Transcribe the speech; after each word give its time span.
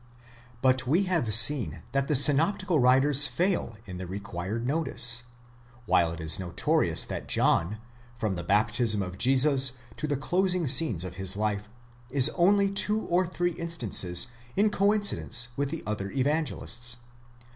But 0.63 0.87
we 0.87 1.03
have 1.03 1.31
seen 1.31 1.83
that 1.91 2.07
the 2.07 2.15
synoptical 2.15 2.79
writers 2.79 3.27
fail 3.27 3.77
in 3.85 3.99
the 3.99 4.07
required 4.07 4.65
notice; 4.65 5.21
while 5.85 6.11
it 6.11 6.19
is 6.19 6.39
notorious 6.39 7.05
that 7.05 7.27
John, 7.27 7.77
from 8.17 8.33
the 8.35 8.43
baptism 8.43 9.03
of 9.03 9.19
Jesus 9.19 9.73
to 9.97 10.07
the 10.07 10.17
closing 10.17 10.65
scenes 10.65 11.03
of 11.03 11.17
his 11.17 11.37
life, 11.37 11.69
is 12.09 12.29
only 12.29 12.65
in 12.65 12.73
two 12.73 13.01
or 13.01 13.27
three 13.27 13.51
instances 13.51 14.25
in 14.55 14.71
coincidence 14.71 15.49
with 15.55 15.69
the 15.69 15.83
other 15.85 16.09
Evangelists. 16.09 16.97